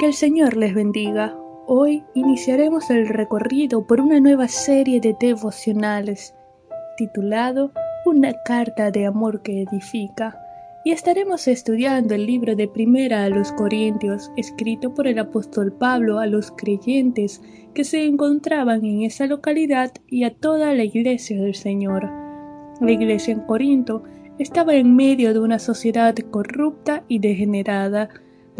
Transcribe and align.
Que 0.00 0.06
el 0.06 0.14
Señor 0.14 0.56
les 0.56 0.72
bendiga. 0.72 1.36
Hoy 1.66 2.02
iniciaremos 2.14 2.88
el 2.88 3.06
recorrido 3.06 3.86
por 3.86 4.00
una 4.00 4.18
nueva 4.18 4.48
serie 4.48 4.98
de 4.98 5.14
devocionales 5.20 6.34
titulado 6.96 7.70
Una 8.06 8.32
carta 8.46 8.90
de 8.90 9.04
amor 9.04 9.42
que 9.42 9.60
edifica 9.60 10.40
y 10.86 10.92
estaremos 10.92 11.46
estudiando 11.48 12.14
el 12.14 12.24
libro 12.24 12.56
de 12.56 12.66
Primera 12.66 13.24
a 13.24 13.28
los 13.28 13.52
Corintios, 13.52 14.32
escrito 14.38 14.94
por 14.94 15.06
el 15.06 15.18
apóstol 15.18 15.70
Pablo 15.70 16.18
a 16.18 16.26
los 16.26 16.50
creyentes 16.50 17.42
que 17.74 17.84
se 17.84 18.06
encontraban 18.06 18.86
en 18.86 19.02
esa 19.02 19.26
localidad 19.26 19.92
y 20.08 20.24
a 20.24 20.34
toda 20.34 20.72
la 20.72 20.84
iglesia 20.84 21.42
del 21.42 21.54
Señor. 21.54 22.10
La 22.80 22.90
iglesia 22.90 23.34
en 23.34 23.40
Corinto 23.40 24.04
estaba 24.38 24.76
en 24.76 24.96
medio 24.96 25.34
de 25.34 25.40
una 25.40 25.58
sociedad 25.58 26.14
corrupta 26.30 27.04
y 27.06 27.18
degenerada, 27.18 28.08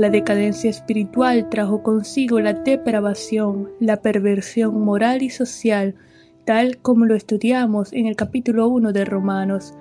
la 0.00 0.08
decadencia 0.08 0.70
espiritual 0.70 1.50
trajo 1.50 1.82
consigo 1.82 2.40
la 2.40 2.54
depravación, 2.54 3.68
la 3.80 4.00
perversión 4.00 4.80
moral 4.80 5.20
y 5.20 5.28
social, 5.28 5.94
tal 6.46 6.78
como 6.78 7.04
lo 7.04 7.14
estudiamos 7.14 7.92
en 7.92 8.06
el 8.06 8.16
capítulo 8.16 8.66
1 8.68 8.94
de 8.94 9.04
Romanos. 9.04 9.74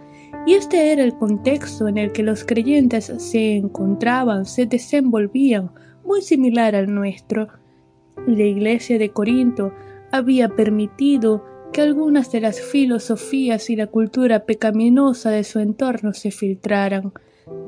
Y 0.45 0.55
este 0.55 0.91
era 0.91 1.05
el 1.05 1.17
contexto 1.17 1.87
en 1.87 1.97
el 1.97 2.11
que 2.11 2.23
los 2.23 2.43
creyentes 2.43 3.05
se 3.17 3.55
encontraban, 3.55 4.45
se 4.45 4.65
desenvolvían, 4.65 5.71
muy 6.03 6.21
similar 6.21 6.75
al 6.75 6.93
nuestro. 6.93 7.47
La 8.27 8.43
iglesia 8.43 8.99
de 8.99 9.11
Corinto 9.11 9.71
había 10.11 10.49
permitido 10.49 11.45
que 11.71 11.79
algunas 11.79 12.29
de 12.29 12.41
las 12.41 12.59
filosofías 12.59 13.69
y 13.69 13.77
la 13.77 13.87
cultura 13.87 14.43
pecaminosa 14.43 15.29
de 15.29 15.45
su 15.45 15.59
entorno 15.59 16.11
se 16.11 16.31
filtraran, 16.31 17.13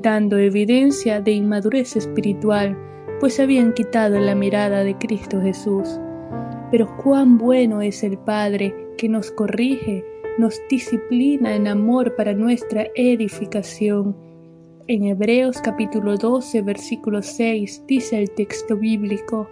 dando 0.02 0.38
evidencia 0.38 1.20
de 1.20 1.32
inmadurez 1.32 1.96
espiritual, 1.96 2.76
pues 3.20 3.38
habían 3.38 3.72
quitado 3.72 4.18
la 4.18 4.34
mirada 4.34 4.82
de 4.82 4.96
Cristo 4.98 5.40
Jesús. 5.40 6.00
Pero 6.70 6.88
cuán 6.96 7.38
bueno 7.38 7.82
es 7.82 8.02
el 8.02 8.18
Padre 8.18 8.74
que 8.98 9.08
nos 9.08 9.30
corrige, 9.30 10.04
nos 10.38 10.60
disciplina 10.68 11.54
en 11.54 11.68
amor 11.68 12.16
para 12.16 12.32
nuestra 12.32 12.86
edificación. 12.94 14.16
En 14.88 15.04
Hebreos 15.04 15.60
capítulo 15.62 16.16
12 16.16 16.62
versículo 16.62 17.22
6 17.22 17.84
dice 17.86 18.18
el 18.18 18.30
texto 18.30 18.76
bíblico, 18.76 19.48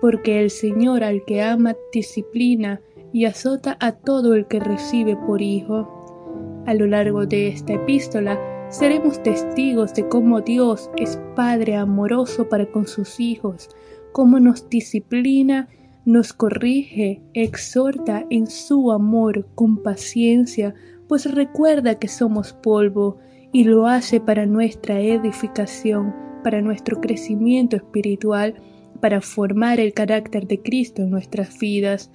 porque 0.00 0.40
el 0.40 0.50
Señor 0.50 1.04
al 1.04 1.24
que 1.24 1.42
ama 1.42 1.76
disciplina 1.92 2.80
y 3.12 3.26
azota 3.26 3.76
a 3.80 3.92
todo 3.92 4.34
el 4.34 4.46
que 4.46 4.58
recibe 4.58 5.16
por 5.26 5.40
hijo. 5.40 6.64
A 6.66 6.74
lo 6.74 6.86
largo 6.86 7.26
de 7.26 7.48
esta 7.48 7.74
epístola, 7.74 8.40
seremos 8.68 9.22
testigos 9.22 9.94
de 9.94 10.08
cómo 10.08 10.40
Dios 10.40 10.90
es 10.96 11.18
Padre 11.34 11.76
amoroso 11.76 12.48
para 12.48 12.66
con 12.66 12.86
sus 12.86 13.20
hijos, 13.20 13.68
cómo 14.12 14.40
nos 14.40 14.68
disciplina, 14.68 15.68
nos 16.04 16.32
corrige, 16.32 17.22
exhorta 17.34 18.26
en 18.30 18.46
su 18.46 18.92
amor 18.92 19.46
con 19.54 19.82
paciencia, 19.82 20.74
pues 21.08 21.32
recuerda 21.32 21.98
que 21.98 22.08
somos 22.08 22.52
polvo 22.52 23.18
y 23.52 23.64
lo 23.64 23.86
hace 23.86 24.20
para 24.20 24.46
nuestra 24.46 25.00
edificación, 25.00 26.14
para 26.42 26.60
nuestro 26.60 27.00
crecimiento 27.00 27.76
espiritual, 27.76 28.54
para 29.00 29.20
formar 29.20 29.78
el 29.80 29.92
carácter 29.92 30.46
de 30.46 30.60
Cristo 30.60 31.02
en 31.02 31.10
nuestras 31.10 31.58
vidas. 31.58 32.10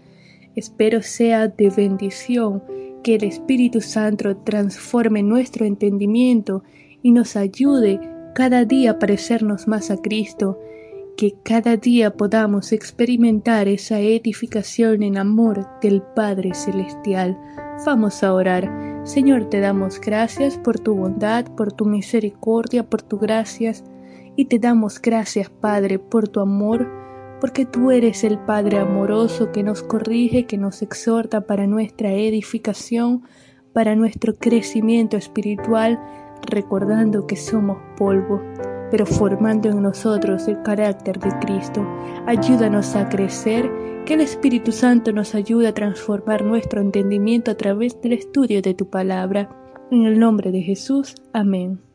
Espero 0.55 1.01
sea 1.01 1.47
de 1.47 1.69
bendición 1.69 2.63
que 3.03 3.15
el 3.15 3.23
Espíritu 3.23 3.81
Santo 3.81 4.37
transforme 4.37 5.23
nuestro 5.23 5.65
entendimiento 5.65 6.63
y 7.01 7.11
nos 7.11 7.35
ayude 7.35 7.99
cada 8.33 8.65
día 8.65 8.91
a 8.91 8.99
parecernos 8.99 9.67
más 9.67 9.91
a 9.91 9.97
Cristo, 9.97 10.59
que 11.17 11.35
cada 11.43 11.77
día 11.77 12.15
podamos 12.15 12.71
experimentar 12.71 13.67
esa 13.67 13.99
edificación 13.99 15.03
en 15.03 15.17
amor 15.17 15.67
del 15.81 16.01
Padre 16.01 16.53
Celestial. 16.53 17.37
Vamos 17.85 18.23
a 18.23 18.33
orar. 18.33 19.01
Señor, 19.03 19.49
te 19.49 19.59
damos 19.59 19.99
gracias 19.99 20.57
por 20.57 20.79
tu 20.79 20.95
bondad, 20.95 21.45
por 21.55 21.73
tu 21.73 21.85
misericordia, 21.85 22.87
por 22.89 23.01
tu 23.01 23.17
gracias, 23.17 23.83
y 24.35 24.45
te 24.45 24.59
damos 24.59 25.01
gracias, 25.01 25.49
Padre, 25.49 25.99
por 25.99 26.27
tu 26.27 26.39
amor, 26.39 26.87
porque 27.41 27.65
tú 27.65 27.91
eres 27.91 28.23
el 28.23 28.37
Padre 28.37 28.77
amoroso 28.77 29.51
que 29.51 29.63
nos 29.63 29.81
corrige, 29.81 30.45
que 30.45 30.57
nos 30.57 30.83
exhorta 30.83 31.41
para 31.41 31.65
nuestra 31.65 32.11
edificación, 32.13 33.23
para 33.73 33.95
nuestro 33.95 34.35
crecimiento 34.35 35.17
espiritual, 35.17 35.99
recordando 36.43 37.25
que 37.25 37.35
somos 37.35 37.79
polvo, 37.97 38.41
pero 38.91 39.05
formando 39.05 39.69
en 39.69 39.81
nosotros 39.81 40.47
el 40.47 40.61
carácter 40.61 41.19
de 41.19 41.31
Cristo. 41.39 41.85
Ayúdanos 42.27 42.95
a 42.95 43.09
crecer, 43.09 43.69
que 44.05 44.13
el 44.15 44.21
Espíritu 44.21 44.71
Santo 44.71 45.11
nos 45.11 45.35
ayude 45.35 45.67
a 45.67 45.73
transformar 45.73 46.43
nuestro 46.43 46.81
entendimiento 46.81 47.51
a 47.51 47.55
través 47.55 47.99
del 48.01 48.13
estudio 48.13 48.61
de 48.61 48.73
tu 48.73 48.89
palabra. 48.89 49.49
En 49.91 50.05
el 50.05 50.19
nombre 50.19 50.51
de 50.51 50.61
Jesús, 50.61 51.15
amén. 51.33 51.90